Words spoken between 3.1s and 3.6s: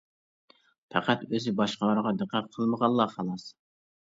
خالاس.